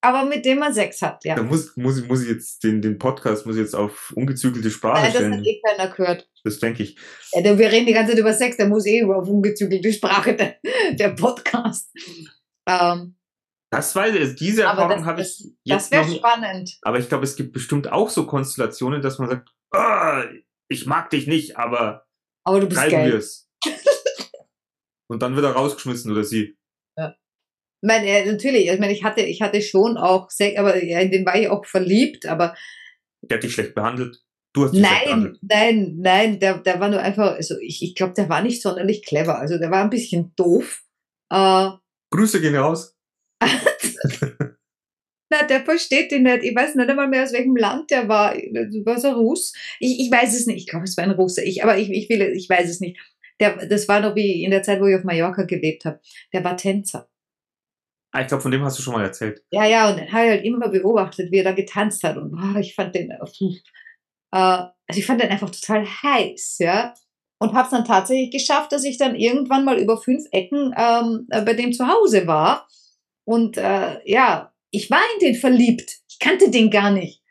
[0.00, 1.34] aber mit dem man Sex hat, ja.
[1.34, 4.70] Da muss, muss, ich- muss ich jetzt den, den Podcast muss ich jetzt auf ungezügelte
[4.70, 5.34] Sprache Nein, das stellen.
[5.38, 6.28] hat eh keiner gehört.
[6.42, 6.96] Das denke ich.
[7.32, 10.56] Ja, wir reden die ganze Zeit über Sex, der muss eh auf ungezügelte Sprache, der,
[10.92, 11.90] der Podcast.
[12.66, 13.16] Ähm,
[13.76, 16.18] Das weiß ich, diese Erfahrung das- habe das- ich das jetzt wäre noch nicht.
[16.18, 16.78] spannend.
[16.82, 20.24] Aber ich glaube, es gibt bestimmt auch so Konstellationen, dass man sagt, ah,
[20.68, 22.06] ich mag dich nicht, aber
[22.44, 23.14] Aber du bist geil.
[23.14, 23.48] es.
[25.10, 26.56] Und dann wird er rausgeschmissen oder sie.
[26.96, 31.10] Ich meine, natürlich, ich meine, ich hatte, ich hatte schon auch Sex, aber ja, in
[31.10, 32.56] den war ich auch verliebt, aber
[33.20, 34.22] Der hat dich schlecht behandelt.
[34.54, 35.38] Du hast dich Nein, behandelt.
[35.42, 39.04] nein, nein, der, der war nur einfach, also ich, ich glaube, der war nicht sonderlich
[39.04, 39.38] clever.
[39.38, 40.82] Also der war ein bisschen doof.
[41.30, 41.70] Äh,
[42.10, 42.93] Grüße gehen raus.
[45.30, 46.44] na, der versteht ihn nicht.
[46.44, 48.34] Ich weiß nicht einmal mehr, aus welchem Land der war.
[48.34, 49.52] War es ein Russ?
[49.80, 50.58] Ich, ich weiß es nicht.
[50.58, 51.42] Ich glaube, es war ein Russe.
[51.42, 52.98] Ich, aber ich, ich will, ich weiß es nicht.
[53.40, 56.00] Der, das war noch wie in der Zeit, wo ich auf Mallorca gelebt habe.
[56.32, 57.08] Der war Tänzer.
[58.14, 59.42] Ah, ich glaube, von dem hast du schon mal erzählt.
[59.50, 62.16] Ja, ja, und dann habe ich halt immer beobachtet, wie er da getanzt hat.
[62.16, 66.94] Und ah, ich fand den, äh, äh, also ich fand den einfach total heiß, ja.
[67.40, 71.26] Und habe es dann tatsächlich geschafft, dass ich dann irgendwann mal über fünf Ecken ähm,
[71.30, 72.68] äh, bei dem zu Hause war.
[73.24, 75.98] Und äh, ja, ich war in den verliebt.
[76.08, 77.22] Ich kannte den gar nicht.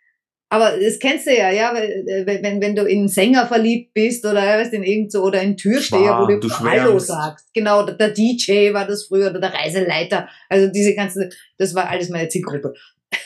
[0.54, 3.96] Aber das kennst du ja, ja, äh, wenn, wenn, wenn du in einen Sänger verliebt
[3.96, 6.60] bist oder ja, weißt, in irgend so oder in einen Türsteher, wo Schwarm, du, du
[6.60, 7.52] Hallo sagst.
[7.56, 10.30] Genau, der, DJ war das früher oder der Reiseleiter.
[10.50, 12.76] Also diese ganzen, das war alles meine Zielgruppe.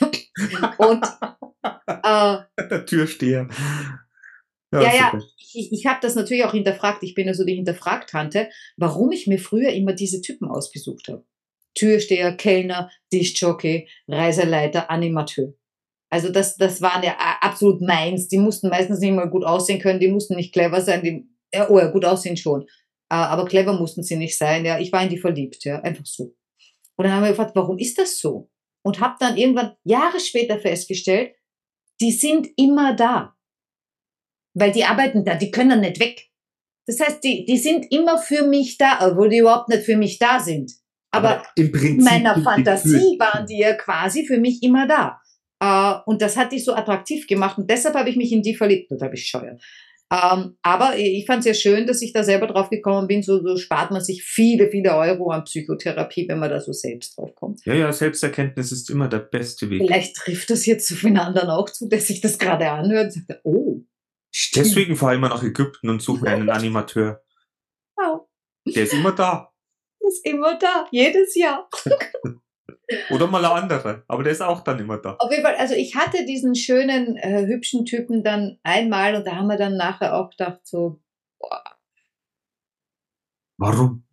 [0.78, 1.04] Und
[1.86, 2.38] äh,
[2.70, 3.46] Der Türsteher.
[4.72, 5.10] Ja, ja.
[5.12, 5.24] super.
[5.52, 7.02] ich, ich habe das natürlich auch hinterfragt.
[7.02, 11.24] Ich bin ja so die Hinterfragt-Tante, warum ich mir früher immer diese Typen ausgesucht habe.
[11.74, 15.54] Türsteher, Kellner, Diskjockey, Reiseleiter, Animateur.
[16.10, 18.28] Also das, das waren ja a- absolut meins.
[18.28, 21.02] Die mussten meistens nicht mal gut aussehen können, die mussten nicht clever sein.
[21.02, 22.62] Die, ja, oh ja, gut aussehen schon.
[23.10, 24.64] Äh, Aber clever mussten sie nicht sein.
[24.64, 26.34] Ja, ich war in die verliebt, ja, einfach so.
[26.96, 28.50] Und dann haben wir gefragt, warum ist das so?
[28.82, 31.34] Und habe dann irgendwann Jahre später festgestellt,
[32.00, 33.34] die sind immer da.
[34.54, 36.30] Weil die arbeiten da, die können nicht weg.
[36.86, 40.18] Das heißt, die, die sind immer für mich da, obwohl die überhaupt nicht für mich
[40.18, 40.72] da sind.
[41.10, 45.20] Aber im in meiner Fantasie waren die ja quasi für mich immer da.
[45.60, 48.54] Äh, und das hat die so attraktiv gemacht und deshalb habe ich mich in die
[48.54, 48.88] verliebt.
[48.88, 49.62] Total bescheuert.
[50.10, 53.22] Ähm, aber ich fand es ja schön, dass ich da selber drauf gekommen bin.
[53.22, 57.18] So, so spart man sich viele, viele Euro an Psychotherapie, wenn man da so selbst
[57.18, 57.64] drauf kommt.
[57.66, 59.82] Ja, ja, Selbsterkenntnis ist immer der beste Weg.
[59.82, 63.26] Vielleicht trifft das jetzt für den anderen auch zu, der sich das gerade anhört und
[63.26, 63.82] sagt, oh.
[64.54, 67.22] Deswegen fahre ich immer nach Ägypten und suche einen Animateur.
[67.96, 68.28] Wow.
[68.66, 69.52] Der ist immer da.
[70.00, 71.68] Ist immer da, jedes Jahr.
[73.10, 75.16] Oder mal ein anderer, aber der ist auch dann immer da.
[75.18, 79.36] Auf jeden Fall, also ich hatte diesen schönen, äh, hübschen Typen dann einmal und da
[79.36, 80.98] haben wir dann nachher auch gedacht, so,
[81.38, 81.62] boah,
[83.58, 84.04] Warum?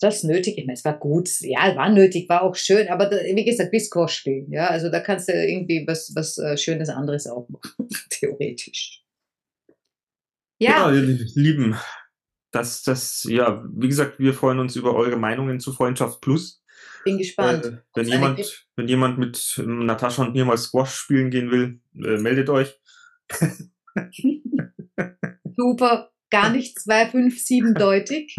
[0.00, 0.58] das nötig.
[0.58, 3.70] Ich meine, es war gut, ja, war nötig, war auch schön, aber da, wie gesagt,
[3.70, 7.88] bis spielen, ja, also da kannst du irgendwie was, was äh, Schönes anderes auch machen,
[8.10, 9.02] theoretisch.
[10.60, 11.02] Ja, Ja, ihr
[11.34, 11.76] Lieben,
[12.54, 16.62] das, das, ja, wie gesagt, wir freuen uns über eure Meinungen zu Freundschaft Plus.
[17.04, 17.64] bin gespannt.
[17.64, 21.80] Äh, wenn jemand, wenn jemand mit ähm, Natascha und mir mal Squash spielen gehen will,
[21.96, 22.78] äh, meldet euch.
[25.56, 28.36] Super, gar nicht 257 deutig.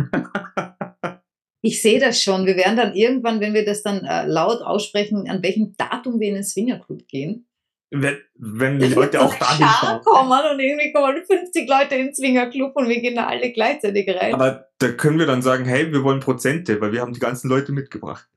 [1.62, 2.45] Ich sehe das schon.
[2.45, 6.30] Wir werden dann irgendwann, wenn wir das dann äh, laut aussprechen, an welchem Datum wir
[6.30, 7.47] in den Swingerclub gehen.
[7.91, 10.02] Wenn, wenn die Leute auch dahin Schar schauen.
[10.04, 14.10] kommen und irgendwie kommen 50 Leute in den Swingerclub und wir gehen da alle gleichzeitig
[14.10, 14.34] rein.
[14.34, 17.48] Aber da können wir dann sagen, hey, wir wollen Prozente, weil wir haben die ganzen
[17.48, 18.28] Leute mitgebracht.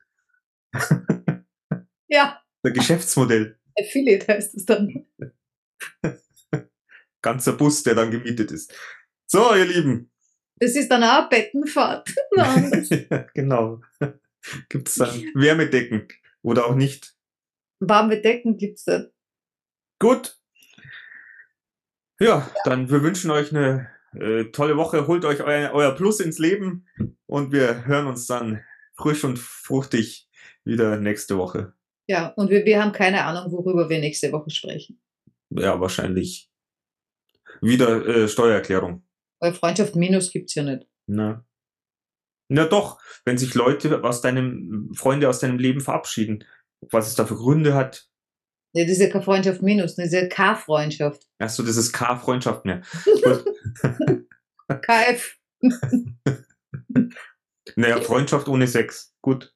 [2.09, 3.59] ja, Der Geschäftsmodell.
[3.79, 5.07] Affiliate heißt es dann.
[7.23, 8.73] Ganzer Bus, der dann gemietet ist.
[9.27, 10.11] So, ihr Lieben.
[10.61, 12.15] Das ist dann auch Bettenfahrt.
[12.37, 12.87] Nein.
[13.35, 13.81] genau.
[14.69, 16.09] Gibt's dann Wärmedecken
[16.43, 17.15] oder auch nicht.
[17.81, 19.11] Warme Decken gibt's dann.
[19.99, 20.39] Gut.
[22.21, 25.07] Ja, dann wir wünschen euch eine äh, tolle Woche.
[25.07, 26.87] Holt euch euer, euer Plus ins Leben
[27.27, 28.63] und wir hören uns dann
[28.97, 30.29] frisch und fruchtig
[30.65, 31.75] wieder nächste Woche.
[32.07, 35.01] Ja, und wir, wir haben keine Ahnung, worüber wir nächste Woche sprechen.
[35.51, 36.51] Ja, wahrscheinlich
[37.61, 39.05] wieder äh, Steuererklärung.
[39.41, 40.87] Weil Freundschaft Minus gibt's ja nicht.
[41.07, 41.45] Na.
[42.49, 46.45] Na doch, wenn sich Leute aus deinem, Freunde aus deinem Leben verabschieden,
[46.81, 48.09] was es da für Gründe hat.
[48.75, 51.23] Ja, das ist ja keine Freundschaft Minus, das ist ja K-Freundschaft.
[51.39, 52.83] Achso, das ist K-Freundschaft mehr.
[54.83, 55.37] KF.
[57.77, 59.15] Naja, Freundschaft ohne Sex.
[59.23, 59.55] Gut.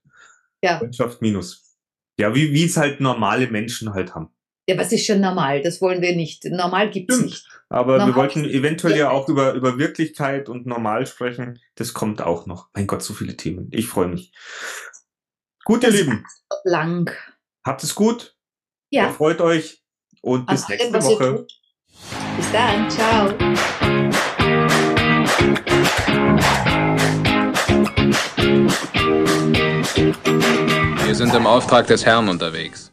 [0.63, 0.79] Ja.
[0.79, 1.77] Freundschaft minus.
[2.19, 4.29] Ja, wie es halt normale Menschen halt haben.
[4.69, 5.61] Ja, was ist schon normal?
[5.63, 6.45] Das wollen wir nicht.
[6.45, 7.31] Normal gibt's Stimmt.
[7.31, 7.49] nicht.
[7.69, 11.59] Aber wir Normal wollten ist- eventuell ja auch über, über Wirklichkeit und normal sprechen.
[11.75, 12.69] Das kommt auch noch.
[12.75, 13.69] Mein Gott, so viele Themen.
[13.73, 14.33] Ich freue mich.
[15.65, 16.25] Gut, ihr Das- Lieben,
[16.65, 17.11] Lang.
[17.65, 18.37] habt es gut.
[18.93, 19.11] Ja.
[19.11, 19.83] Freut euch
[20.21, 21.47] und bis allem, nächste Woche.
[22.37, 22.91] Bis dann.
[22.91, 23.31] Ciao.
[31.07, 32.92] Wir sind im Auftrag des Herrn unterwegs.